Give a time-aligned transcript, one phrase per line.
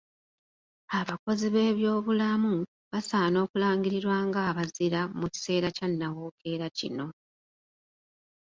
[0.99, 2.55] Abakozi b'ebyobulamu
[2.91, 7.07] basaana okulangirirwa ng'abazira mu kiseera kya nawookera kino